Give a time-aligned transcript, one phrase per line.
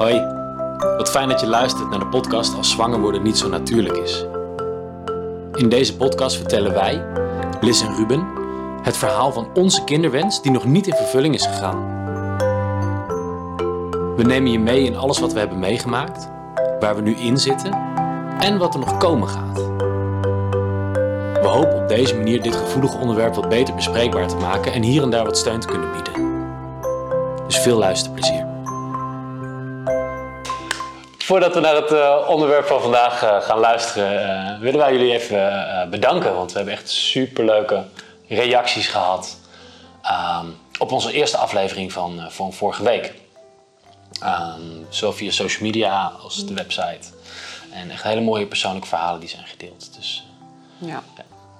[0.00, 0.26] Hoi,
[0.96, 4.24] wat fijn dat je luistert naar de podcast Als zwanger worden niet zo natuurlijk is.
[5.54, 7.04] In deze podcast vertellen wij,
[7.60, 8.26] Liz en Ruben,
[8.82, 11.78] het verhaal van onze kinderwens die nog niet in vervulling is gegaan.
[14.16, 16.28] We nemen je mee in alles wat we hebben meegemaakt,
[16.80, 17.72] waar we nu in zitten
[18.38, 19.56] en wat er nog komen gaat.
[21.42, 25.02] We hopen op deze manier dit gevoelige onderwerp wat beter bespreekbaar te maken en hier
[25.02, 26.12] en daar wat steun te kunnen bieden.
[27.46, 28.49] Dus veel luisterplezier.
[31.30, 35.12] Voordat we naar het uh, onderwerp van vandaag uh, gaan luisteren, uh, willen wij jullie
[35.12, 36.34] even bedanken.
[36.34, 37.84] Want we hebben echt superleuke
[38.28, 39.38] reacties gehad
[40.78, 43.14] op onze eerste aflevering van, van vorige week.
[44.22, 47.08] Um, zowel via social media als de website.
[47.72, 49.94] En echt hele mooie persoonlijke verhalen die zijn gedeeld.
[49.96, 50.26] Dus
[50.78, 50.88] ja.
[50.88, 51.02] ja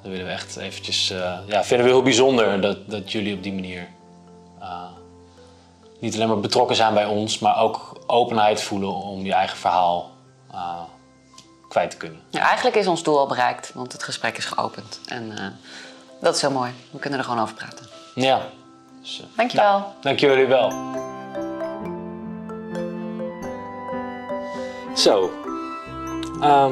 [0.02, 1.09] dat willen we echt eventjes...
[1.46, 3.88] ja, vinden we heel bijzonder dat, dat jullie op die manier
[6.00, 10.10] niet alleen maar betrokken zijn bij ons, maar ook openheid voelen om je eigen verhaal
[10.52, 10.80] uh,
[11.68, 12.20] kwijt te kunnen.
[12.30, 15.01] Ja, eigenlijk is ons doel al bereikt, want het gesprek is geopend.
[15.06, 15.46] En uh,
[16.21, 16.73] dat is heel mooi.
[16.90, 17.87] We kunnen er gewoon over praten.
[18.15, 18.40] Ja.
[19.01, 19.78] Dus, uh, Dankjewel.
[19.78, 20.71] Nou, dank jullie wel.
[24.96, 25.30] Zo.
[26.40, 26.68] Uh,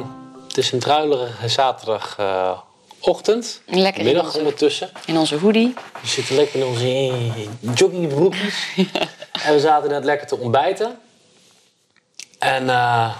[0.47, 2.15] het is een druilerige zaterdag
[3.01, 3.61] ochtend.
[3.65, 4.89] Lekker middag onze, ondertussen.
[5.05, 5.73] In onze hoodie.
[6.01, 7.11] We zitten lekker in onze
[7.59, 8.67] joggingbroekjes.
[9.45, 10.99] en we zaten net lekker te ontbijten.
[12.39, 13.15] En uh,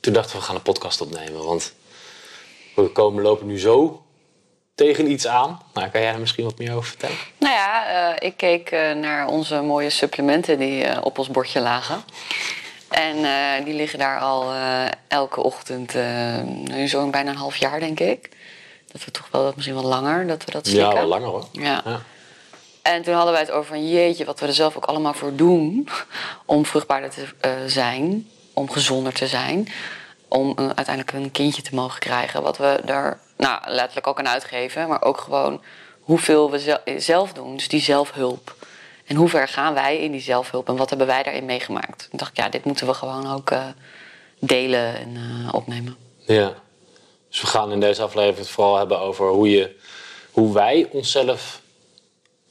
[0.00, 1.44] toen dachten we, we gaan een podcast opnemen.
[1.44, 1.74] Want
[2.74, 4.02] we komen, lopen nu zo
[4.74, 5.60] tegen iets aan.
[5.74, 7.16] Nou, kan jij er misschien wat meer over vertellen?
[7.38, 12.04] Nou ja, uh, ik keek uh, naar onze mooie supplementen die op ons bordje lagen.
[12.88, 13.16] En
[13.64, 14.52] die liggen daar al
[15.08, 15.94] elke ochtend,
[16.64, 18.28] nu zo'n bijna een half jaar denk ik
[18.96, 20.88] dat we toch wel misschien wel langer dat we dat slikken.
[20.88, 21.46] Ja, wel langer hoor.
[21.52, 21.82] Ja.
[21.84, 22.00] ja.
[22.82, 25.36] En toen hadden wij het over van jeetje, wat we er zelf ook allemaal voor
[25.36, 25.88] doen
[26.44, 29.68] om vruchtbaarder te uh, zijn, om gezonder te zijn,
[30.28, 32.42] om uh, uiteindelijk een kindje te mogen krijgen.
[32.42, 35.62] Wat we daar nou, letterlijk ook aan uitgeven, maar ook gewoon
[36.00, 38.54] hoeveel we zelf doen, dus die zelfhulp.
[39.04, 42.06] En hoe ver gaan wij in die zelfhulp en wat hebben wij daarin meegemaakt?
[42.10, 43.64] Toen dacht ik, ja, dit moeten we gewoon ook uh,
[44.38, 45.16] delen en
[45.52, 45.96] opnemen.
[46.18, 46.54] Ja.
[47.36, 49.76] Dus we gaan in deze aflevering het vooral hebben over hoe, je,
[50.30, 51.60] hoe wij onszelf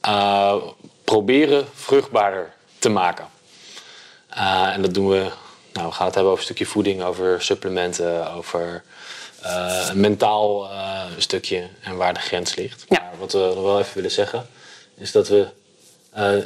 [0.06, 0.54] uh,
[1.04, 3.26] proberen vruchtbaarder te maken.
[4.34, 5.30] Uh, en dat doen we,
[5.72, 8.84] nou, we gaan het hebben over een stukje voeding, over supplementen, over
[9.44, 10.68] uh, een mentaal
[11.18, 12.84] stukje en waar de grens ligt.
[12.88, 13.00] Ja.
[13.00, 14.46] Maar wat we nog wel even willen zeggen,
[14.96, 15.48] is dat we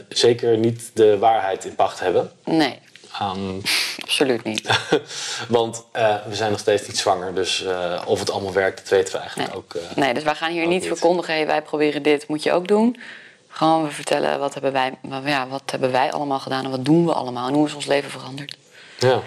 [0.09, 2.33] zeker niet de waarheid in pacht hebben.
[2.45, 2.79] Nee.
[3.19, 4.69] Absoluut niet.
[5.49, 8.89] Want uh, we zijn nog steeds niet zwanger, dus uh, of het allemaal werkt, dat
[8.89, 9.59] weten we eigenlijk nee.
[9.59, 9.75] ook.
[9.75, 12.53] Uh, nee, dus wij gaan hier niet, niet, verkondigen, hey, wij proberen dit, moet je
[12.53, 13.01] ook doen.
[13.49, 17.07] Gewoon we vertellen wat hebben, wij, ja, wat hebben wij allemaal gedaan en wat doen
[17.07, 18.57] we allemaal en hoe is ons leven veranderd.
[18.99, 19.21] Ja.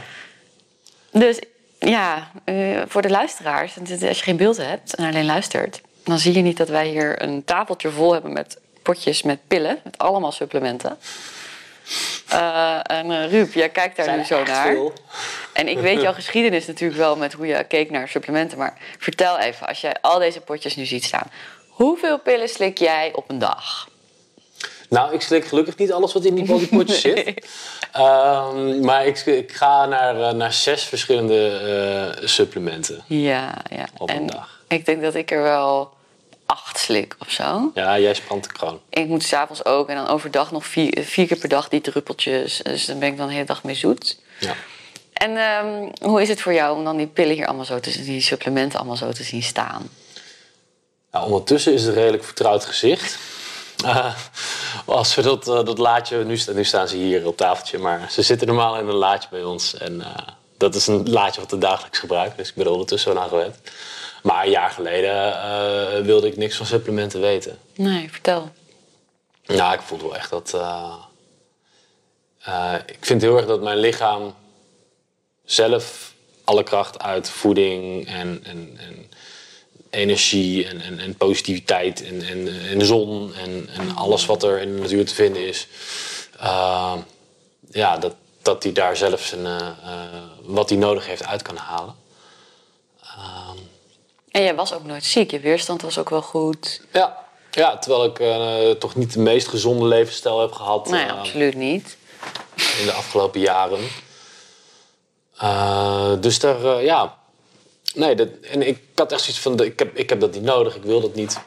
[1.12, 1.40] Dus
[1.80, 2.32] ja,
[2.88, 6.58] voor de luisteraars, als je geen beeld hebt en alleen luistert, dan zie je niet
[6.58, 10.98] dat wij hier een tafeltje vol hebben met potjes met pillen, met allemaal supplementen.
[12.34, 14.72] Uh, en uh, Ruud, jij kijkt daar nu zo naar.
[14.72, 14.94] Veel.
[15.54, 18.58] En ik weet jouw geschiedenis natuurlijk wel met hoe je keek naar supplementen.
[18.58, 21.32] Maar vertel even, als jij al deze potjes nu ziet staan.
[21.70, 23.90] Hoeveel pillen slik jij op een dag?
[24.90, 27.48] Nou, ik slik gelukkig niet alles wat in die potjes zit.
[27.98, 33.04] Um, maar ik, ik, ga naar, uh, naar zes verschillende supplementen.
[33.08, 33.86] Ja, ja.
[33.98, 34.62] Op een dag.
[34.68, 35.94] Ik denk dat ik er wel
[36.54, 37.72] acht slik of zo.
[37.74, 38.80] Ja, jij spant de kroon.
[38.90, 42.58] Ik moet s'avonds ook en dan overdag nog vier, vier keer per dag die druppeltjes.
[42.64, 44.20] Dus dan ben ik dan de hele dag mee zoet.
[44.40, 44.56] Ja.
[45.14, 47.92] En um, hoe is het voor jou om dan die pillen hier allemaal zo te
[47.92, 49.90] zien, die supplementen allemaal zo te zien staan?
[51.12, 53.18] Nou, ondertussen is het een redelijk vertrouwd gezicht.
[53.86, 54.16] Uh,
[54.86, 58.22] als we dat, uh, dat laadje, nu, nu, staan ze hier op tafeltje, maar ze
[58.22, 59.78] zitten normaal in een laadje bij ons.
[59.78, 60.08] En uh,
[60.58, 63.30] dat is een laadje wat we dagelijks gebruiken, dus ik ben er ondertussen wel aan
[63.30, 63.56] gewend.
[64.24, 67.58] Maar een jaar geleden uh, wilde ik niks van supplementen weten.
[67.76, 68.52] Nee, vertel.
[69.46, 70.52] Nou, ik voelde wel echt dat.
[70.56, 70.96] Uh,
[72.48, 74.36] uh, ik vind heel erg dat mijn lichaam
[75.46, 76.14] zelf
[76.44, 79.12] alle kracht uit voeding en, en, en
[79.90, 84.60] energie en, en, en, positiviteit en, en, en de zon en, en alles wat er
[84.60, 85.68] in de natuur te vinden is.
[87.72, 89.76] ja, dat, dat hij daar zelf zijn,
[90.42, 91.96] wat hij nodig heeft uit kan halen.
[94.34, 95.32] En jij was ook nooit ziek.
[95.32, 96.82] Je weerstand was ook wel goed.
[96.92, 100.90] Ja, ja terwijl ik uh, toch niet de meest gezonde levensstijl heb gehad.
[100.90, 101.98] Nee, uh, absoluut niet.
[102.80, 103.80] In de afgelopen jaren.
[105.44, 107.18] Uh, dus daar, ja.
[107.94, 110.76] Nee, dat, en ik had echt zoiets van: ik heb, ik heb dat niet nodig,
[110.76, 111.40] ik wil dat niet.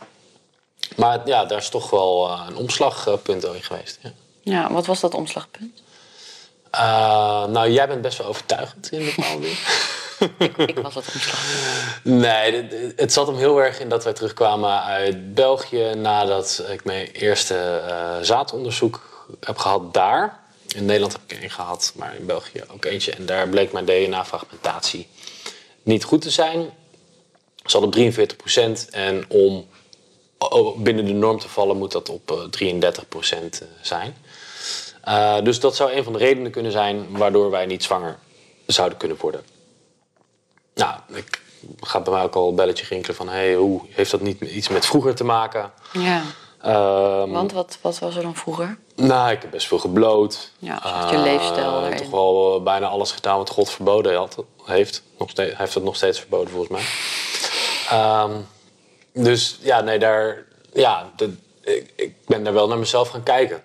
[0.97, 3.99] Maar ja, daar is toch wel een omslagpunt in geweest.
[4.03, 4.13] Ja.
[4.43, 5.83] ja, wat was dat omslagpunt?
[7.49, 9.57] Nou, jij bent best wel overtuigend in bepaalde dingen.
[10.57, 11.45] ik, was wat omslag.
[12.03, 17.07] Nee, het zat hem heel erg in dat wij terugkwamen uit België nadat ik mijn
[17.07, 20.41] eerste uh, zaadonderzoek heb gehad daar.
[20.75, 23.13] In Nederland heb ik één gehad, maar in België ook eentje.
[23.13, 25.09] En daar bleek mijn DNA-fragmentatie
[25.83, 26.71] niet goed te zijn.
[27.65, 28.13] Ze hadden
[28.89, 29.67] 43% en om
[30.77, 33.39] binnen de norm te vallen moet dat op 33% eh,
[33.81, 34.17] zijn.
[35.09, 38.19] Uh, dus dat zou een van de redenen kunnen zijn waardoor wij niet zwanger
[38.67, 39.56] zouden kunnen worden.
[40.77, 41.41] Nou, ik
[41.81, 43.29] ga bij mij ook al een belletje rinkelen van...
[43.29, 45.73] Hey, hoe heeft dat niet iets met vroeger te maken?
[45.93, 46.23] Ja.
[46.67, 48.79] Um, Want wat, wat was er dan vroeger?
[48.95, 50.53] Nou, ik heb best veel gebloot.
[50.59, 54.45] Ja, je uh, leefstijl Ik heb toch wel bijna alles gedaan wat God verboden had,
[54.65, 55.03] heeft.
[55.19, 56.85] Nog steeds, hij heeft het nog steeds verboden volgens mij.
[58.23, 58.47] Um,
[59.13, 60.45] dus ja, nee, daar...
[60.73, 63.63] Ja, de, ik, ik ben daar wel naar mezelf gaan kijken.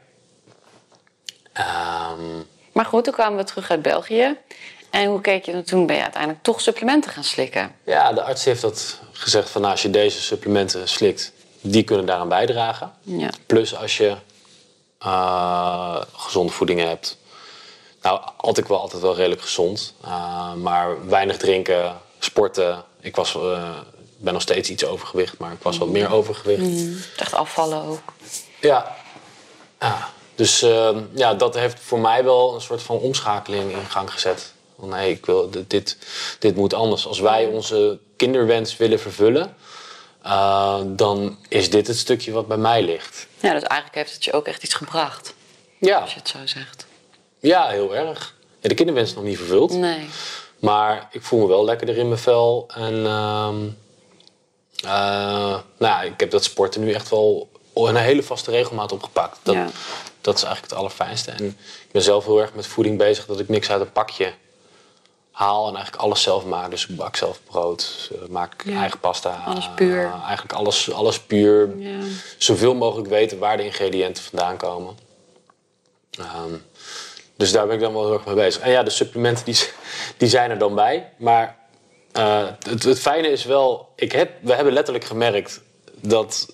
[1.53, 2.49] Um...
[2.71, 4.37] Maar goed, toen kwamen we terug uit België.
[4.91, 5.85] En hoe keek je dan toen?
[5.85, 7.75] Ben je uiteindelijk toch supplementen gaan slikken?
[7.83, 12.05] Ja, de arts heeft dat gezegd van nou, als je deze supplementen slikt, die kunnen
[12.05, 12.91] daaraan bijdragen.
[13.01, 13.29] Ja.
[13.45, 14.15] Plus als je
[15.05, 17.17] uh, gezonde voeding hebt.
[18.01, 19.93] Nou, altijd wel altijd wel redelijk gezond.
[20.05, 22.83] Uh, maar weinig drinken, sporten.
[22.99, 23.69] Ik was, uh,
[24.17, 26.61] ben nog steeds iets overgewicht, maar ik was wat meer overgewicht.
[26.61, 28.01] Mm, echt afvallen ook.
[28.59, 28.95] Ja.
[29.79, 30.09] ja.
[30.35, 30.59] Dus
[31.13, 34.53] ja, dat heeft voor mij wel een soort van omschakeling in gang gezet.
[34.89, 35.97] Nee, ik wil, dit,
[36.39, 37.07] dit moet anders.
[37.07, 39.55] Als wij onze kinderwens willen vervullen,
[40.25, 43.27] uh, dan is dit het stukje wat bij mij ligt.
[43.39, 45.33] Ja, dus eigenlijk heeft het je ook echt iets gebracht.
[45.79, 45.97] Ja.
[45.99, 46.85] Als je het zo zegt.
[47.39, 48.35] Ja, heel erg.
[48.59, 49.71] Ja, de kinderwens is nog niet vervuld.
[49.71, 50.09] Nee.
[50.59, 52.69] Maar ik voel me wel lekkerder in mijn vel.
[52.75, 52.95] En
[54.85, 59.39] uh, nou, ik heb dat sporten nu echt wel een hele vaste regelmaat opgepakt.
[59.43, 59.67] Dat, ja.
[60.21, 61.31] dat is eigenlijk het allerfijnste.
[61.31, 64.33] En ik ben zelf heel erg met voeding bezig dat ik niks uit een pakje
[65.31, 66.69] haal en eigenlijk alles zelf maak.
[66.69, 69.43] Dus ik bak zelf brood, eh, maak eigen pasta.
[69.45, 70.03] Alles puur.
[70.03, 71.77] Uh, eigenlijk alles, alles puur.
[71.77, 71.99] Ja.
[72.37, 74.97] Zoveel mogelijk weten waar de ingrediënten vandaan komen.
[76.19, 76.63] Um,
[77.35, 78.61] dus daar ben ik dan wel heel erg mee bezig.
[78.61, 79.55] En ja, de supplementen die,
[80.17, 81.09] die zijn er dan bij.
[81.17, 81.57] Maar
[82.17, 85.61] uh, het, het fijne is wel, ik heb, we hebben letterlijk gemerkt
[85.95, 86.53] dat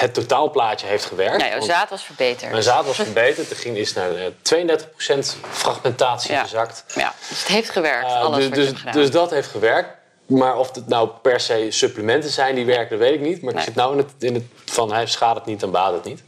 [0.00, 1.40] het totaalplaatje heeft gewerkt.
[1.40, 2.50] Ja, jouw zaad was verbeterd.
[2.50, 3.48] Mijn zaad was verbeterd.
[3.48, 4.10] Het ging is naar
[4.54, 6.42] 32% fragmentatie ja.
[6.42, 6.84] gezakt.
[6.94, 8.10] Ja, dus het heeft gewerkt.
[8.10, 9.88] Uh, alles dus, dus, dus, dat heeft gewerkt.
[10.26, 13.42] Maar of het nou per se supplementen zijn die werken, dat weet ik niet.
[13.42, 13.62] Maar nee.
[13.62, 16.04] ik zit nou in het, in het van hij schaadt het niet, dan baat het
[16.04, 16.22] niet.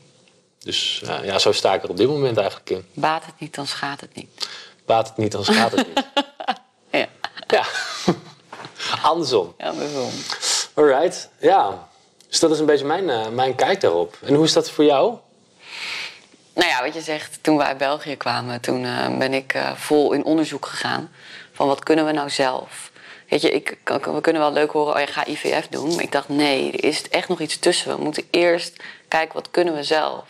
[0.58, 2.86] Dus uh, ja, zo sta ik er op dit moment eigenlijk in.
[2.92, 4.48] Baat het niet, dan schaadt het niet.
[4.86, 6.04] Baat het niet, dan schaadt het niet.
[6.90, 7.06] ja.
[7.46, 7.64] Ja.
[9.10, 9.54] Andersom.
[9.58, 10.10] Andersom.
[10.74, 11.88] Alright, ja.
[12.28, 14.18] Dus dat is een beetje mijn, uh, mijn kijk daarop.
[14.24, 15.16] En hoe is dat voor jou?
[16.54, 19.72] Nou ja, wat je zegt, toen we uit België kwamen, toen uh, ben ik uh,
[19.74, 21.10] vol in onderzoek gegaan.
[21.52, 22.90] Van wat kunnen we nou zelf?
[23.26, 25.94] Je, ik, we kunnen wel leuk horen, oh, je gaat IVF doen.
[25.94, 27.96] Maar ik dacht, nee, er is echt nog iets tussen.
[27.96, 30.24] We moeten eerst kijken, wat kunnen we zelf?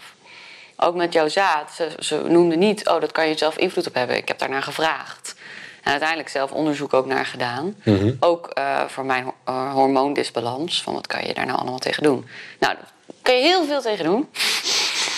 [0.77, 1.71] Ook met jouw zaad.
[1.73, 4.17] Ze, ze noemden niet, oh, dat kan je zelf invloed op hebben.
[4.17, 5.35] Ik heb daarnaar gevraagd.
[5.83, 7.75] En uiteindelijk zelf onderzoek ook naar gedaan.
[7.85, 8.17] Mm -hmm.
[8.21, 10.83] Ook uh, voor mijn uh, hormoondisbalans.
[10.83, 12.29] Van wat kan je daar nou allemaal tegen doen?
[12.59, 14.29] Nou, daar kan je heel veel tegen doen.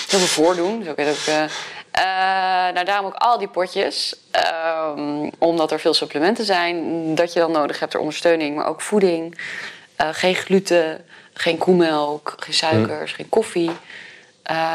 [0.08, 0.84] Heel veel voordoen.
[0.84, 1.26] Zo kun je ook...
[1.26, 2.04] Uh,
[2.74, 4.16] nou, daarom ook al die potjes.
[4.96, 7.14] Um, omdat er veel supplementen zijn.
[7.14, 8.56] Dat je dan nodig hebt ter ondersteuning.
[8.56, 9.38] Maar ook voeding.
[9.96, 11.04] geen gluten.
[11.32, 12.34] Geen koemelk.
[12.38, 13.10] Geen suikers.
[13.10, 13.16] Mm.
[13.16, 13.70] Geen koffie.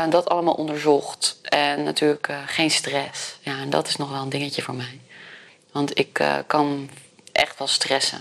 [0.10, 1.40] dat allemaal onderzocht.
[1.44, 3.38] En natuurlijk geen stress.
[3.42, 5.00] Ja, en dat is nog wel een dingetje voor mij.
[5.76, 6.90] Want ik uh, kan
[7.32, 8.20] echt wel stressen.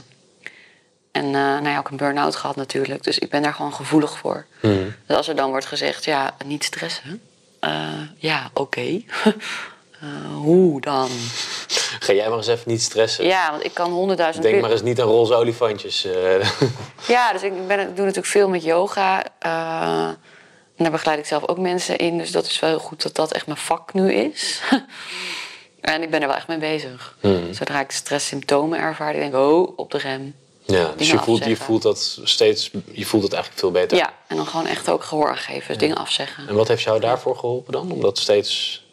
[1.13, 3.03] En uh, nou ja, ook een burn-out gehad natuurlijk.
[3.03, 4.47] Dus ik ben daar gewoon gevoelig voor.
[4.61, 4.95] Mm.
[5.07, 7.23] Dus als er dan wordt gezegd, ja, niet stressen.
[7.61, 7.71] Uh,
[8.17, 8.61] ja, oké.
[8.61, 9.07] Okay.
[10.45, 11.09] hoe dan?
[11.99, 13.25] Ga jij maar eens even niet stressen.
[13.25, 14.45] Ja, want ik kan honderdduizend...
[14.45, 16.03] Denk maar eens niet aan roze olifantjes.
[17.07, 19.25] ja, dus ik, ben, ik doe natuurlijk veel met yoga.
[19.39, 20.17] en
[20.77, 22.19] daar begeleid ik zelf ook mensen in.
[22.19, 24.61] Dus dat is wel heel goed dat dat echt mijn vak nu is.
[25.85, 27.17] En ik ben er wel echt mee bezig.
[27.21, 27.53] Hmm.
[27.53, 30.35] Zodra ik stresssymptomen ervaar, denk ik, oh, op de rem.
[30.63, 33.97] Ja, dus je voelt, je voelt dat steeds, je voelt het eigenlijk veel beter.
[33.97, 35.81] Ja, en dan gewoon echt ook gehoor aan geven, dus ja.
[35.81, 36.49] dingen afzeggen.
[36.49, 38.85] En wat heeft jou daarvoor geholpen dan, om dat steeds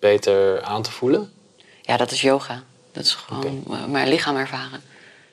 [0.00, 1.32] beter aan te voelen?
[1.82, 2.62] Ja, dat is yoga.
[2.92, 3.86] Dat is gewoon okay.
[3.86, 4.82] mijn lichaam ervaren.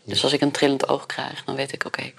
[0.04, 2.00] Dus als ik een trillend oog krijg, dan weet ik, oké.
[2.00, 2.14] Okay,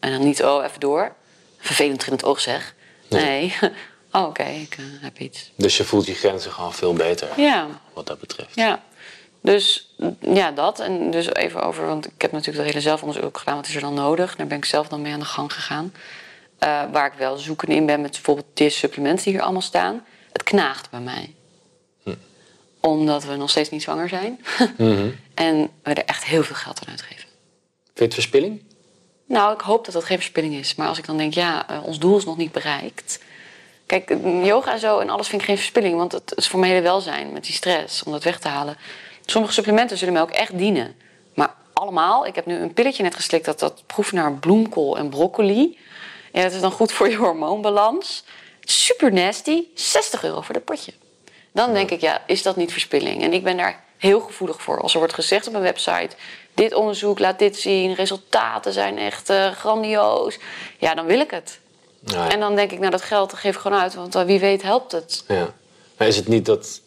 [0.00, 1.14] en dan niet, oh, even door.
[1.58, 2.74] Vervelend trillend oog zeg.
[3.08, 3.54] Nee, nee.
[4.12, 5.52] Oh, oké, okay, ik uh, heb iets.
[5.56, 7.28] Dus je voelt je grenzen gewoon veel beter.
[7.36, 7.66] Ja.
[7.92, 8.54] Wat dat betreft.
[8.54, 8.82] Ja.
[9.40, 10.80] Dus ja, dat.
[10.80, 13.56] En dus even over, want ik heb natuurlijk dat hele zelfonderzoek gedaan.
[13.56, 14.36] Wat is er dan nodig?
[14.36, 15.92] Daar ben ik zelf dan mee aan de gang gegaan.
[16.64, 20.04] Uh, waar ik wel zoekende in ben met bijvoorbeeld deze supplementen die hier allemaal staan.
[20.32, 21.34] Het knaagt bij mij.
[22.02, 22.14] Hm.
[22.80, 24.40] Omdat we nog steeds niet zwanger zijn.
[24.76, 25.08] Mhm.
[25.34, 27.24] en we er echt heel veel geld aan uitgeven.
[27.84, 28.62] Vind je het verspilling?
[29.26, 30.74] Nou, ik hoop dat dat geen verspilling is.
[30.74, 33.18] Maar als ik dan denk, ja, eh, ons doel is nog niet bereikt.
[33.86, 35.96] Kijk, yoga en zo en alles vind ik geen verspilling.
[35.96, 38.76] Want het is voor mijn hele welzijn met die stress, om dat weg te halen.
[39.26, 40.96] Sommige supplementen zullen mij ook echt dienen.
[41.34, 45.08] Maar allemaal, ik heb nu een pilletje net geslikt dat, dat proeft naar bloemkool en
[45.08, 45.78] broccoli.
[46.32, 48.24] Ja, dat is dan goed voor je hormoonbalans.
[48.60, 50.92] Super nasty, 60 euro voor dat potje.
[51.52, 53.22] Dan denk ik, ja, is dat niet verspilling?
[53.22, 54.80] En ik ben daar heel gevoelig voor.
[54.80, 56.16] Als er wordt gezegd op een website:
[56.54, 60.38] dit onderzoek laat dit zien, resultaten zijn echt eh, grandioos.
[60.78, 61.60] Ja, dan wil ik het.
[62.06, 62.30] Ja.
[62.30, 64.92] En dan denk ik, nou, dat geld geef ik gewoon uit, want wie weet helpt
[64.92, 65.24] het.
[65.28, 65.54] Ja.
[65.96, 66.80] Maar is het niet dat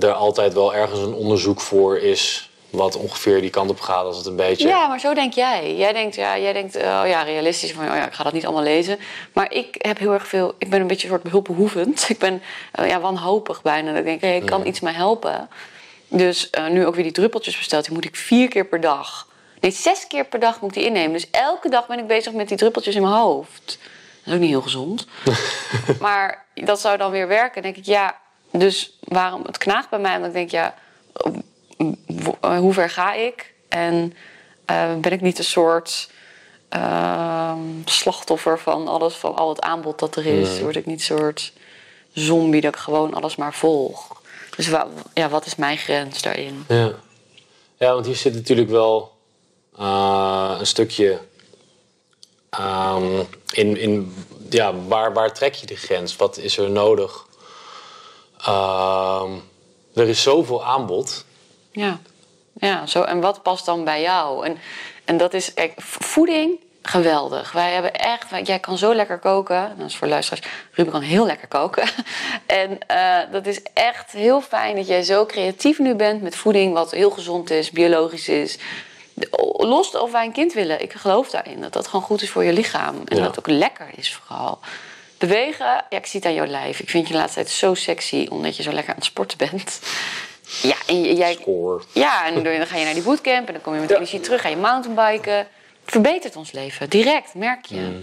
[0.00, 2.50] er altijd wel ergens een onderzoek voor is...
[2.70, 4.68] wat ongeveer die kant op gaat als het een beetje...
[4.68, 5.76] Ja, maar zo denk jij.
[5.76, 8.44] Jij denkt, ja, jij denkt oh ja, realistisch van, oh ja, ik ga dat niet
[8.44, 8.98] allemaal lezen.
[9.32, 12.04] Maar ik heb heel erg veel, ik ben een beetje een soort hulpbehoevend.
[12.08, 12.42] Ik ben
[12.72, 13.90] eh, ja, wanhopig bijna.
[13.90, 15.48] Dat ik denk, hey, kan iets mij helpen.
[16.08, 17.84] Dus eh, nu ook weer die druppeltjes besteld.
[17.84, 19.26] Die moet ik vier keer per dag.
[19.60, 21.12] Nee, zes keer per dag moet ik die innemen.
[21.12, 23.78] Dus elke dag ben ik bezig met die druppeltjes in mijn hoofd.
[24.24, 25.06] Dat is ook niet heel gezond.
[26.00, 27.62] maar dat zou dan weer werken.
[27.62, 28.20] Denk ik, ja,
[28.52, 30.14] dus waarom het knaagt bij mij?
[30.16, 30.74] Omdat ik denk, ja,
[32.40, 33.54] eh, hoe ver ga ik?
[33.68, 34.14] En
[34.64, 36.10] eh, ben ik niet een soort
[36.68, 40.60] ehm, slachtoffer van alles, van al het aanbod dat er is?
[40.60, 41.52] Word ik niet een soort
[42.12, 44.20] zombie dat ik gewoon alles maar volg?
[44.56, 46.64] Dus wa- ja, wat is mijn grens daarin?
[46.68, 46.90] Ja,
[47.76, 49.12] ja want hier zit natuurlijk wel
[49.78, 51.18] eh, een stukje
[52.58, 54.14] ehm, in, in
[54.50, 56.16] ja, waar, waar trek je de grens?
[56.16, 57.26] Wat is er nodig?
[58.38, 59.30] Ehm,
[59.94, 61.24] er is zoveel aanbod.
[61.70, 62.00] Ja,
[62.52, 63.02] ja zo.
[63.02, 64.46] en wat past dan bij jou?
[64.46, 64.58] En,
[65.04, 67.52] en dat is, voeding, geweldig.
[67.52, 69.74] Wij hebben echt, jij kan zo lekker koken.
[69.78, 71.88] Dat is voor luisteraars, Ruben kan heel lekker koken.
[72.46, 76.72] en eh, dat is echt heel fijn dat jij zo creatief nu bent met voeding,
[76.72, 78.58] wat heel gezond is, biologisch is.
[79.56, 81.60] Los of wij een kind willen, ik geloof daarin.
[81.60, 82.94] Dat dat gewoon goed is voor je lichaam.
[83.04, 83.22] En Ja.
[83.22, 84.58] dat het ook lekker is vooral.
[85.18, 86.80] Bewegen, ja, ik zie het aan jouw lijf.
[86.80, 89.38] Ik vind je de laatste tijd zo sexy, omdat je zo lekker aan het sporten
[89.38, 89.80] bent.
[90.62, 91.82] Ja, en jij, Score.
[91.92, 94.40] ja, en dan ga je naar die bootcamp en dan kom je met energie terug,
[94.40, 95.36] ga je mountainbiken.
[95.36, 95.46] Het
[95.84, 98.02] verbetert ons leven, direct, merk je.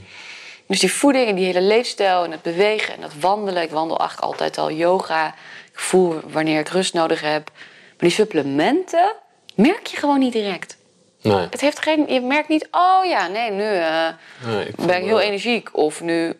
[0.67, 3.63] Dus die voeding en die hele leefstijl en het bewegen en het wandelen.
[3.63, 5.27] Ik wandel eigenlijk altijd al yoga.
[5.71, 7.51] Ik voel wanneer ik rust nodig heb.
[7.53, 9.13] Maar die supplementen
[9.55, 10.77] merk je gewoon niet direct.
[11.21, 11.47] Nee.
[11.49, 14.07] Het heeft geen, je merkt niet, oh ja, nee, nu eh,
[14.45, 15.69] nee ik ben ik heel eh, energiek.
[15.77, 16.37] Of nu, Het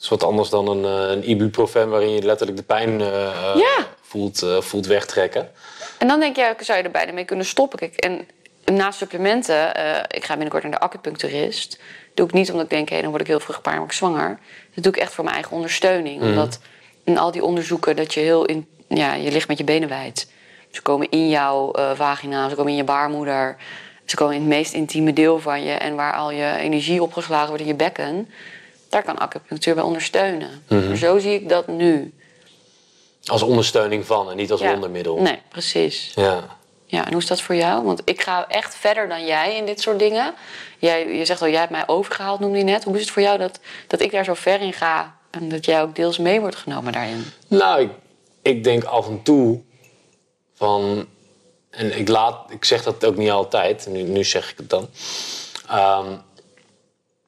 [0.00, 2.98] is wat anders dan een, eh, een ibuprofen waarin je letterlijk de pijn
[3.54, 3.86] Ja.
[4.02, 5.50] voelt, voelt wegtrekken.
[5.98, 7.78] En dan denk je, zou je er bijna mee kunnen stoppen.
[7.78, 8.28] Kijk, en
[8.74, 9.68] naast supplementen,
[10.08, 11.78] ik ga binnenkort naar de acupuncturist.
[12.14, 13.98] Doe ik niet omdat ik denk, hé, dan word ik heel vruchtbaar en word ik
[13.98, 14.38] zwanger.
[14.74, 16.22] Dat doe ik echt voor mijn eigen ondersteuning.
[16.22, 16.58] Omdat
[17.04, 20.28] in al die onderzoeken dat je heel in, ja, je ligt met je benen wijd.
[20.70, 23.56] Ze komen in jouw eh, vagina, ze komen in je baarmoeder.
[24.04, 25.72] Ze komen in het meest intieme deel van je.
[25.72, 28.28] En waar al je energie opgeslagen wordt in je bekken.
[28.88, 30.64] Daar kan acupunctuur bij ondersteunen.
[30.68, 32.12] Maar zo zie ik dat nu.
[33.24, 34.70] Als ondersteuning van en niet als Ja.
[34.70, 35.16] wondermiddel.
[35.20, 36.12] Nee, precies.
[36.14, 36.58] Ja.
[36.86, 37.84] Ja, en hoe is dat voor jou?
[37.84, 40.34] Want ik ga echt verder dan jij in dit soort dingen.
[40.78, 42.84] Jij, je zegt al, jij hebt mij overgehaald, noemde je net.
[42.84, 45.16] Hoe is het voor jou dat, dat ik daar zo ver in ga...
[45.30, 47.24] en dat jij ook deels mee wordt genomen daarin?
[47.48, 47.90] Nou, ik,
[48.42, 49.60] ik denk af en toe
[50.60, 51.06] van.
[51.70, 54.88] En ik, laat, ik zeg dat ook niet altijd, nu, nu zeg ik het dan.
[55.68, 56.16] Ehm,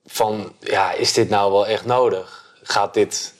[0.06, 2.56] van ja, is dit nou wel echt nodig?
[2.62, 3.34] Gaat dit.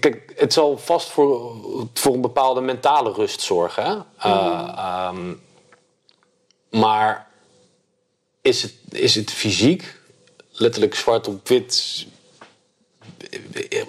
[0.00, 1.56] Kijk, het zal vast voor,
[1.94, 4.06] voor een bepaalde mentale rust zorgen.
[4.18, 5.34] Eh, ehm,
[6.70, 7.30] maar
[8.40, 10.00] is het, is het fysiek,
[10.52, 12.06] letterlijk zwart op wit,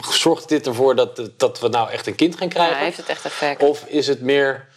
[0.10, 2.78] zorgt dit ervoor dat, dat we nou echt een kind gaan Ja, krijgen?
[2.78, 3.64] heeft het echt effect?
[3.64, 4.68] Of is het meer,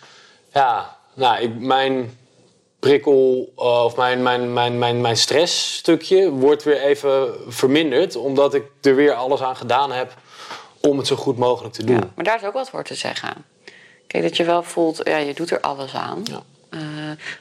[0.53, 2.19] ja, nou, ik, mijn
[2.79, 8.65] prikkel uh, of mijn, mijn, mijn, mijn, mijn stressstukje wordt weer even verminderd, omdat ik
[8.81, 10.15] er weer alles aan gedaan heb
[10.81, 11.97] om het zo goed mogelijk te doen.
[11.97, 13.45] Ja, maar daar is ook wat voor te zeggen.
[14.07, 16.23] Kijk, dat je wel voelt, ja, je doet er alles aan.
[16.25, 16.43] Ja.
[16.71, 16.81] Uh,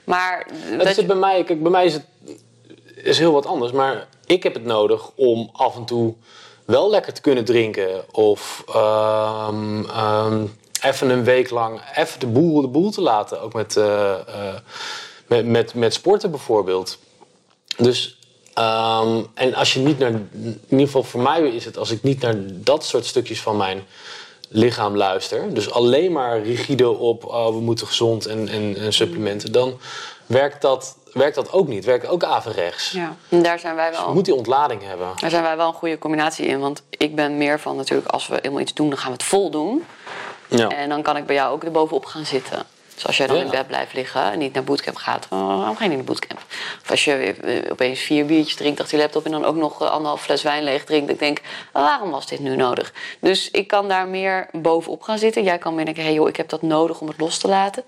[0.04, 2.06] maar dat is bij mij, kijk, bij mij is het
[2.96, 6.16] is heel wat anders, maar ik heb het nodig om af en toe
[6.68, 12.62] wel lekker te kunnen drinken of um, um, even een week lang even de boel
[12.62, 13.86] de boel te laten, ook met, uh,
[14.30, 14.54] uh,
[15.28, 16.98] met, met, met sporten bijvoorbeeld.
[17.78, 18.20] Dus
[18.56, 22.04] um, en als je niet naar, in ieder geval voor mij is het als ik
[22.04, 23.84] niet naar dat soort stukjes van mijn
[24.50, 29.80] lichaam luister, dus alleen maar rigide op oh, we moeten gezond en, en supplementen, dan
[30.26, 31.86] werkt dat, werkt dat ook niet.
[31.86, 32.92] Werkt ook averechts.
[32.92, 34.00] Ja, en daar zijn wij wel.
[34.00, 35.08] Dus je moet die ontlading hebben.
[35.20, 36.60] Daar zijn wij wel een goede combinatie in.
[36.60, 39.24] Want ik ben meer van natuurlijk, als we helemaal iets doen, dan gaan we het
[39.24, 39.86] vol doen.
[40.48, 40.68] Ja.
[40.70, 42.66] En dan kan ik bij jou ook erbovenop gaan zitten.
[42.94, 43.44] Dus als jij dan Ja.
[43.44, 46.40] in bed blijft liggen en niet naar bootcamp gaat, waarom ga je niet naar bootcamp?
[46.84, 49.82] Of als je eh, opeens vier biertjes drinkt achter je laptop en dan ook nog
[49.82, 51.10] eh, anderhalf fles wijn leeg drinkt.
[51.10, 52.94] Ik denk, waarom was dit nu nodig?
[53.20, 55.44] Dus ik kan daar meer bovenop gaan zitten.
[55.44, 57.84] Jij kan meer denken, hey joh, ik heb dat nodig om het los te laten.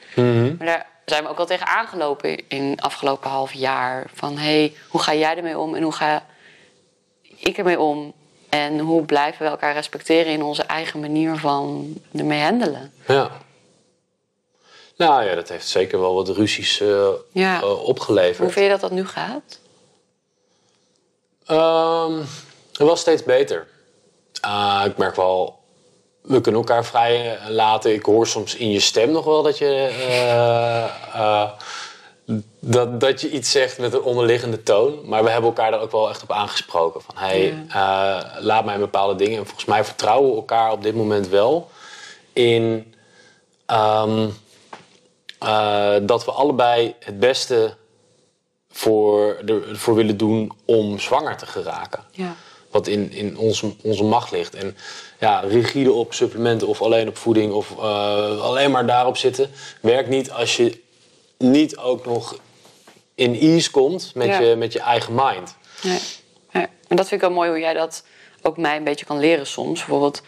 [0.58, 4.10] Maar daar zijn we ook al tegen aangelopen in het afgelopen half jaar.
[4.14, 6.26] Van hey, hoe ga jij ermee om en hoe ga
[7.36, 8.14] ik ermee om?
[8.50, 12.94] En hoe blijven we elkaar respecteren in onze eigen manier van ermee handelen?
[13.08, 13.32] Ja.
[14.98, 17.62] Nou ja, dat heeft zeker wel wat ruzies eh, Ja.
[17.62, 18.38] eh, opgeleverd.
[18.38, 19.60] Hoe vind je dat dat nu gaat?
[21.46, 22.24] Ehm,
[22.74, 23.68] wel steeds beter.
[24.42, 25.59] Ah, ik merk wel,
[26.30, 27.94] we kunnen elkaar vrij laten.
[27.94, 30.84] Ik hoor soms in je stem nog wel dat je, eh,
[31.14, 31.50] eh,
[32.60, 35.00] dat, dat je iets zegt met een onderliggende toon.
[35.06, 37.02] Maar we hebben elkaar daar ook wel echt op aangesproken.
[37.02, 39.38] Van, hey, eh, laat mij bepaalde dingen.
[39.38, 41.70] En volgens mij vertrouwen we elkaar op dit moment wel
[42.34, 42.94] in
[43.66, 44.30] ehm,
[45.40, 47.76] eh, dat we allebei het beste
[48.72, 52.04] voor, ervoor willen doen om zwanger te geraken.
[52.12, 52.36] Ja.
[52.72, 54.56] Wat in, in onze, onze macht ligt.
[54.56, 54.78] En
[55.20, 60.10] ja, rigide op supplementen of alleen op voeding of eh, alleen maar daarop zitten, werkt
[60.10, 60.82] niet als je
[61.38, 62.40] niet ook nog
[63.16, 64.40] in ease komt met, Ja.
[64.40, 65.56] je, met je eigen mind.
[65.82, 66.00] Nee.
[66.52, 66.68] Nee.
[66.88, 68.04] En dat vind ik wel mooi hoe jij dat
[68.42, 69.80] ook mij een beetje kan leren soms.
[69.80, 70.22] Bijvoorbeeld,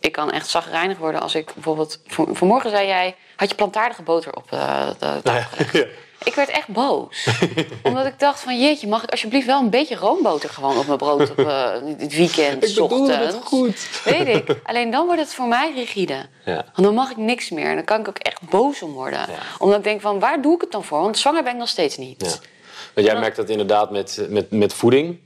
[0.00, 2.00] ik kan echt zagrijnig worden als ik bijvoorbeeld...
[2.06, 5.20] Van, vanmorgen zei jij, had je plantaardige boter op eh, de...
[5.22, 5.48] Nou ja,
[6.24, 7.28] Ik werd echt boos.
[7.82, 10.98] Omdat ik dacht van, jeetje, mag ik alsjeblieft wel een beetje roomboter gewoon op mijn
[10.98, 13.88] brood op eh, het weekend, Ik bedoelde het goed.
[14.04, 14.60] Weet ik.
[14.64, 16.26] Alleen dan wordt het voor mij rigide.
[16.44, 16.54] Ja.
[16.54, 17.66] Want dan mag ik niks meer.
[17.66, 19.20] En dan kan ik ook echt boos om worden.
[19.58, 21.00] Omdat ik denk van, waar doe ik het dan voor?
[21.00, 22.20] Want zwanger ben ik nog steeds niet.
[22.24, 22.48] Ja.
[22.94, 25.18] Want jij merkt dat inderdaad met, met, met voeding.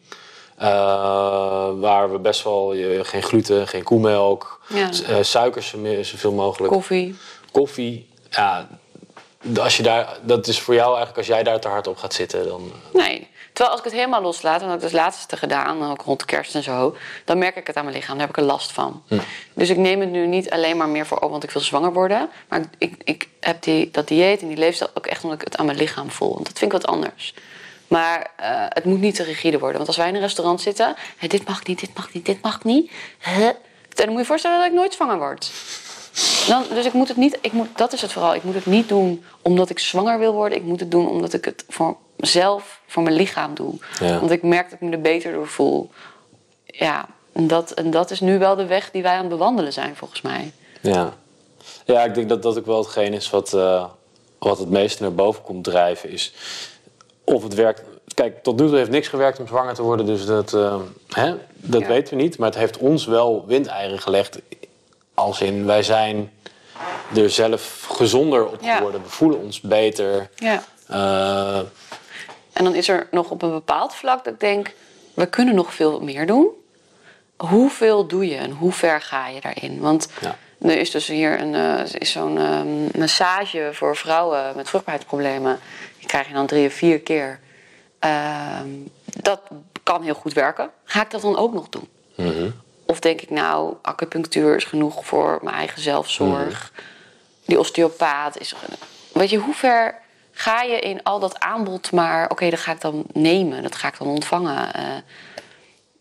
[0.57, 0.69] Eh,
[1.81, 4.89] waar we best wel geen gluten, geen koemelk, Ja.
[5.09, 6.73] eh, suikers zoveel mogelijk.
[6.73, 7.17] Koffie.
[7.53, 8.09] Koffie.
[8.31, 8.69] Ja,
[9.61, 12.15] als je daar, dat is voor jou eigenlijk als jij daar te hard op gaat
[12.15, 12.47] zitten.
[12.49, 13.31] Dan, Nee.
[13.53, 16.19] Terwijl als ik het helemaal loslaat, en dat heb ik dus laatste gedaan, ook rond
[16.19, 18.19] de kerst en zo, dan merk ik het aan mijn lichaam.
[18.19, 19.03] Daar heb ik er last van.
[19.55, 21.93] Dus ik neem het nu niet alleen maar meer voor, oh, want ik wil zwanger
[21.93, 22.31] worden.
[22.49, 25.57] Maar ik, ik heb die, dat dieet en die leefstijl ook echt omdat ik het
[25.57, 26.33] aan mijn lichaam voel.
[26.33, 27.35] Want dat vind ik wat anders.
[27.89, 29.77] Maar eh, het moet niet te rigide worden.
[29.77, 32.65] Want als wij in een restaurant zitten, dit mag niet, dit mag niet, dit mag
[32.65, 32.91] niet.
[33.19, 33.51] Hè?
[33.89, 35.51] Dan moet je je voorstellen dat ik nooit zwanger word.
[36.49, 38.35] Dan, dus ik moet het niet, ik moet, dat is het vooral.
[38.35, 40.59] Ik moet het niet doen omdat ik zwanger wil worden.
[40.59, 43.75] Ik moet het doen omdat ik het voor mezelf, voor mijn lichaam doe.
[44.01, 44.19] Ja.
[44.19, 45.91] Want ik merk dat ik me er beter door voel.
[46.67, 49.73] Ja, en dat, en dat is nu wel de weg die wij aan het bewandelen
[49.73, 50.53] zijn, volgens mij.
[50.81, 51.13] ja.
[51.85, 53.85] ja, ik denk dat dat ook wel hetgeen is wat, eh,
[54.39, 56.11] wat het meeste naar boven komt drijven.
[56.11, 56.33] Is
[57.25, 57.83] of het werkt.
[58.15, 60.77] Kijk, tot nu toe heeft niks gewerkt om zwanger te worden, dus dat, eh,
[61.09, 61.87] hè, dat Ja.
[61.87, 62.39] weten we niet.
[62.39, 64.39] Maar het heeft ons wel windeieren gelegd.
[65.15, 66.33] Als in, wij zijn
[67.17, 68.77] er zelf gezonder op Ja.
[68.77, 69.03] geworden.
[69.03, 70.31] We voelen ons beter.
[70.37, 70.63] Ja.
[70.89, 71.59] Eh,
[72.53, 74.73] En dan is er nog op een bepaald vlak dat ik denk,
[75.15, 76.49] we kunnen nog veel meer doen.
[77.37, 79.81] Hoeveel doe je en hoe ver ga je daarin?
[79.81, 80.37] Want Ja.
[80.61, 85.59] er is dus hier een, eh, is zo'n ehm, massage voor vrouwen met vruchtbaarheidsproblemen.
[85.99, 87.41] Die krijg je dan drie of vier keer.
[87.99, 88.69] Ehm,
[89.05, 89.41] dat
[89.83, 90.71] kan heel goed werken.
[90.85, 91.89] Ga ik dat dan ook nog doen?
[92.93, 96.73] Of denk ik nou, acupunctuur is genoeg voor mijn eigen zelfzorg.
[97.45, 98.55] Die osteopaat is.
[99.13, 99.95] Weet je, hoe ver
[100.33, 102.31] ga je in al dat aanbod maar...
[102.31, 104.75] Oké, dat ga ik dan nemen, dat ga ik dan ontvangen.
[104.75, 104.83] Eh,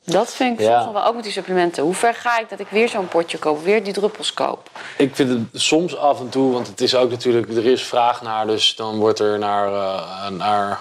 [0.03, 0.81] dat vind ik Ja.
[0.81, 1.83] soms wel ook met die supplementen.
[1.83, 4.69] Hoe ver ga ik dat ik weer zo'n potje koop, weer die druppels koop?
[4.97, 8.21] Ik vind het soms af en toe, want het is ook natuurlijk, er is vraag
[8.21, 9.67] naar, dus dan wordt er naar.
[9.73, 10.79] eh, naar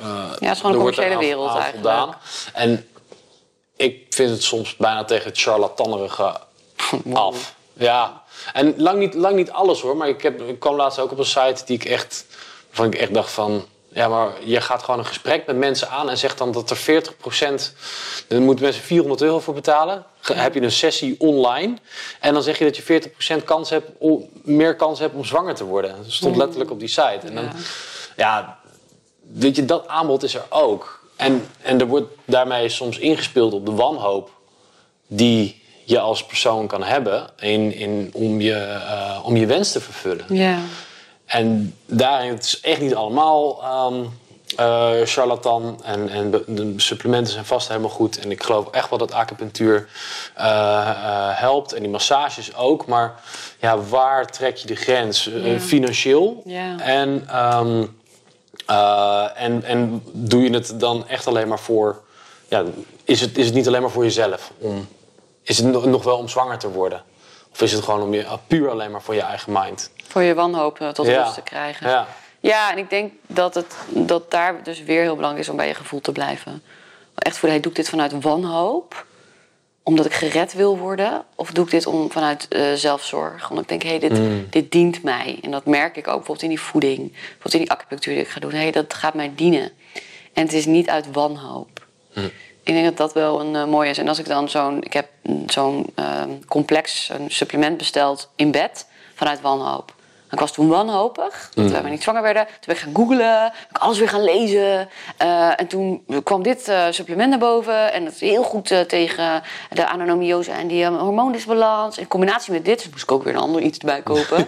[0.00, 1.74] Ja, het is gewoon een er commerciële wereld eigenlijk.
[1.74, 2.14] voldaan.
[2.52, 2.86] En
[3.76, 6.36] ik vind het soms bijna tegen het charlatannerige
[7.12, 7.54] af.
[7.72, 11.10] Ja, en lang niet, lang niet alles hoor, maar ik, heb, ik kwam laatst ook
[11.12, 12.26] op een site die ik echt,
[12.66, 13.64] waarvan ik echt dacht van.
[13.88, 16.76] Ja, maar je gaat gewoon een gesprek met mensen aan en zegt dan dat er
[16.76, 16.80] 40%.
[18.28, 20.04] Daar moeten mensen 400 euro voor betalen.
[20.20, 21.76] Heb je een sessie online.
[22.20, 22.82] En dan zeg je dat je
[23.40, 25.96] 40% kans hebt, om- meer kans hebt om zwanger te worden.
[25.96, 27.20] Dat stond letterlijk op die site.
[27.22, 27.50] En dan,
[28.16, 28.58] ja,
[29.32, 31.02] weet je, dat aanbod is er ook.
[31.24, 34.30] En, en er wordt daarmee soms ingespeeld op de wanhoop
[35.06, 39.80] die je als persoon kan hebben in, in, om, je, eh, om je wens te
[39.80, 40.24] vervullen.
[40.28, 40.58] Ja.
[41.24, 44.04] En daarin, het is echt niet allemaal ehm,
[44.56, 45.80] eh, charlatan.
[45.84, 48.18] En, en de, supplementen zijn vast helemaal goed.
[48.18, 49.88] En ik geloof echt wel dat acupunctuur
[50.34, 51.72] eh, helpt.
[51.72, 52.86] En die massages ook.
[52.86, 53.20] Maar
[53.60, 55.24] ja, waar trek je de grens?
[55.24, 55.60] Ja.
[55.60, 56.42] financieel.
[56.44, 56.78] Ja.
[56.78, 57.84] En, ehm,
[58.66, 62.02] eh, en, en doe je het dan echt alleen maar voor...
[62.48, 62.64] Ja,
[63.04, 64.52] is, het, is het niet alleen maar voor jezelf?
[64.58, 64.88] Om,
[65.42, 67.02] is het nog wel om zwanger te worden?
[67.52, 69.90] Of is het gewoon om je, puur alleen maar voor je eigen mind?
[70.08, 71.22] Voor je wanhoop eh, tot Ja.
[71.22, 71.88] rust te krijgen.
[71.88, 72.06] Ja.
[72.40, 75.66] Ja, en ik denk dat, het, dat daar dus weer heel belangrijk is om bij
[75.66, 76.62] je gevoel te blijven.
[77.14, 79.06] Echt voelen, hey, doe ik dit vanuit wanhoop?
[79.86, 81.24] Omdat ik gered wil worden?
[81.34, 83.50] Of doe ik dit om, vanuit eh, zelfzorg?
[83.50, 84.20] Omdat ik denk, hey, dit,
[84.52, 85.38] dit dient mij.
[85.42, 87.12] En dat merk ik ook bijvoorbeeld in die voeding.
[87.12, 88.52] Bijvoorbeeld in die acupunctuur die ik ga doen.
[88.52, 89.72] Hey, dat gaat mij dienen.
[90.32, 91.86] En het is niet uit wanhoop.
[92.64, 93.98] Ik denk dat dat wel een eh, mooie is.
[93.98, 94.82] En als ik dan zo'n...
[94.82, 99.93] Ik heb mm, zo'n ehm, complex een supplement besteld in bed vanuit wanhoop.
[100.34, 102.46] Ik was toen wanhopig, dat we niet zwanger werden.
[102.46, 104.88] Toen ben ik gaan googlen, ik alles weer gaan lezen.
[105.16, 107.92] Eh, en toen kwam dit eh, supplement naar boven.
[107.92, 111.98] En dat is heel goed eh, tegen de anomiose en die eh, hormoondisbalans.
[111.98, 114.46] In combinatie met dit dus moest ik ook weer een ander iets erbij kopen.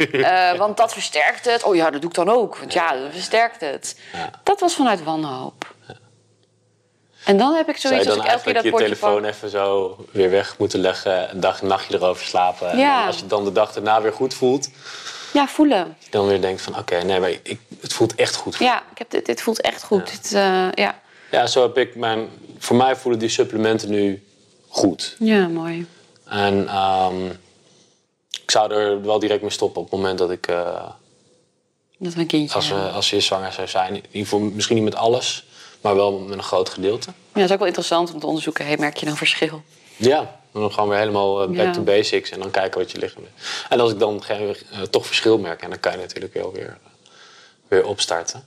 [0.62, 1.62] Want dat versterkt het.
[1.62, 2.56] Oh ja, dat doe ik dan ook.
[2.56, 4.00] Want ja, dat versterkt het.
[4.42, 5.74] Dat was vanuit wanhoop.
[7.24, 10.30] En dan heb ik zoiets als ik elke keer dat je telefoon even zo weer
[10.30, 12.70] weg moeten leggen, een dag en nachtje erover slapen.
[12.70, 13.06] En Ja.
[13.06, 14.68] als je het dan de dag daarna weer goed voelt,
[15.32, 15.96] Ja, voelen.
[16.10, 18.56] dan weer denkt van oké, nee, maar ik, het voelt echt goed.
[18.58, 20.10] Ja, ik heb dit, dit voelt echt goed.
[20.10, 21.00] Dit, eh, ja.
[21.30, 22.28] Ja, zo heb ik mijn.
[22.58, 24.22] Voor mij voelen die supplementen nu
[24.68, 25.16] goed.
[25.18, 25.86] ja, mooi.
[26.24, 27.26] En ehm,
[28.42, 30.46] ik zou er wel direct mee stoppen op het moment dat ik.
[30.46, 30.88] eh,
[31.98, 33.88] Dat we een kindje als, we, als je zwanger zou zijn.
[33.88, 35.44] In ieder geval misschien niet met alles,
[35.80, 37.06] maar wel met een groot gedeelte.
[37.10, 38.66] Ja, dat is ook wel interessant om te onderzoeken.
[38.66, 39.62] Hey, merk je dan verschil?
[39.96, 41.72] Ja, dan gaan we helemaal eh, back Ja.
[41.72, 43.42] to basics en dan kijken wat je lichaam is.
[43.68, 46.52] En als ik dan geen, eh, toch verschil merk, en dan kan je natuurlijk wel
[46.52, 46.78] weer,
[47.68, 48.44] weer opstarten.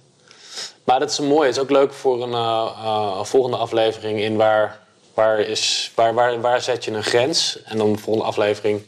[0.84, 1.46] Maar dat is een mooie.
[1.48, 4.80] Het is ook leuk voor een, eh, eh, volgende aflevering in waar,
[5.14, 7.64] waar, is, waar, waar, waar zet je een grens.
[7.64, 8.84] En dan de volgende aflevering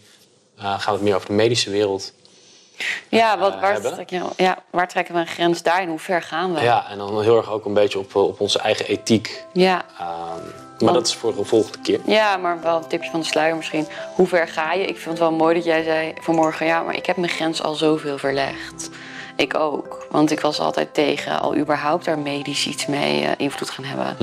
[0.58, 2.14] eh, gaan we het meer over de medische wereld.
[3.10, 3.94] Ja, wat, Eh, waar, hebben.
[3.94, 5.90] trek je, ja, waar trekken we een grens daarin?
[5.90, 6.62] Hoe ver gaan we?
[6.62, 9.46] Ja, en dan heel erg ook een beetje op, eh, op onze eigen ethiek.
[9.54, 9.86] ja.
[10.00, 10.42] Ehm,
[10.80, 12.00] maar dat is voor een volgende keer.
[12.06, 13.88] Ja, maar wel een tipje van de sluier misschien.
[14.16, 14.86] Hoe ver ga je?
[14.86, 16.66] Ik vind het wel mooi dat jij zei vanmorgen...
[16.66, 18.90] ja, maar ik heb mijn grens al zoveel verlegd.
[19.36, 20.08] Ik ook.
[20.12, 24.18] Want ik was altijd tegen al überhaupt daar medisch iets mee eh, invloed gaan hebben.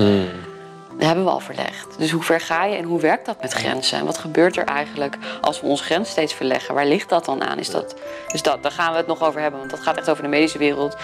[0.97, 1.97] Dat hebben we al verlegd.
[1.97, 3.99] Dus hoe ver ga je en hoe werkt dat met grenzen?
[3.99, 6.75] En wat gebeurt er eigenlijk als we onze grens steeds verleggen?
[6.75, 7.59] Waar ligt dat dan aan?
[7.59, 7.95] Is dat,
[8.31, 10.29] dus dat, daar gaan we het nog over hebben, want dat gaat echt over de
[10.29, 10.95] medische wereld.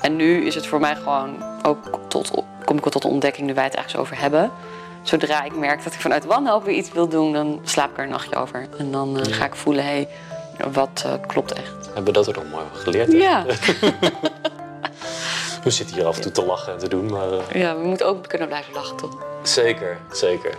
[0.00, 2.30] En nu is het voor mij gewoon ook tot,
[2.64, 4.52] kom ik tot de ontdekking, nu wij het eigenlijk zo over hebben.
[5.06, 8.04] Zodra ik merk dat ik vanuit wanhoop weer iets wil doen, dan slaap ik er
[8.04, 8.68] een nachtje over.
[8.78, 10.08] En dan eh, ga ik voelen, hé, hey,
[10.72, 11.86] wat eh, klopt echt.
[11.86, 13.12] Hebben we dat er nog mooi van geleerd?
[13.12, 13.18] hè?
[13.18, 13.44] Ja.
[15.64, 17.86] We zitten hier af en toe te lachen en te doen, maar eh, ja, we
[17.86, 19.14] moeten ook kunnen blijven lachen, toch?
[19.14, 20.54] Oké, zeker, zeker.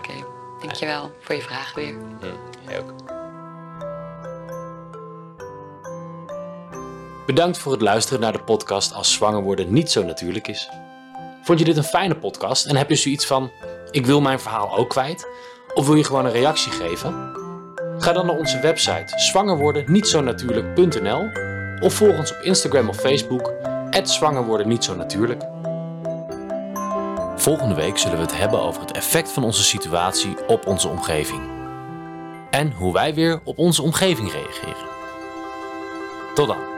[0.61, 1.95] dankjewel voor je vraag weer.
[2.19, 2.25] Hm,
[2.67, 2.93] jij ook.
[7.25, 10.69] Bedankt voor het luisteren naar de podcast Als zwanger worden niet zo natuurlijk is.
[11.43, 13.51] Vond je dit een fijne podcast en heb je zoiets van:
[13.91, 15.27] ik wil mijn verhaal ook kwijt?
[15.73, 17.35] Of wil je gewoon een reactie geven?
[17.97, 21.29] Ga dan naar onze website zwangerwordennietzonatuurlijk.nl
[21.79, 23.55] of volg ons op Instagram of Facebook
[24.09, 25.43] zwangerworden niet zo natuurlijk.
[27.35, 31.41] Volgende week zullen we het hebben over het effect van onze situatie op onze omgeving.
[32.49, 34.85] En hoe wij weer op onze omgeving reageren.
[36.33, 36.76] Tot dan.